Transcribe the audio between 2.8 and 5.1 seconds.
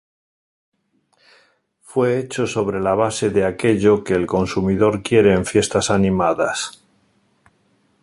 la base de aquello que el consumidor